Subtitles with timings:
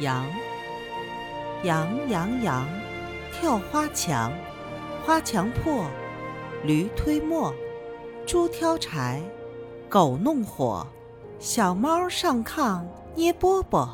[0.00, 0.26] 羊。
[1.62, 2.68] 羊羊羊
[3.32, 4.32] 跳花墙
[5.04, 5.84] 花墙破
[6.62, 7.52] 驴推磨
[8.26, 9.22] 猪挑柴
[9.88, 10.86] 狗弄火
[11.38, 12.82] 小猫上炕
[13.14, 13.88] 捏饽饽